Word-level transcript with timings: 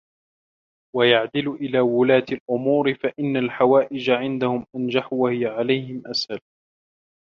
وَيَعْدِلُ 0.95 1.47
إلَى 1.47 1.79
وُلَاةِ 1.79 2.25
الْأُمُورِ 2.31 2.93
فَإِنَّ 2.93 3.37
الْحَوَائِجَ 3.37 4.09
عِنْدَهُمْ 4.09 4.65
أَنْجَحُ 4.75 5.13
وَهِيَ 5.13 5.45
عَلَيْهِمْ 5.45 6.03
أَسْهَلُ 6.07 6.39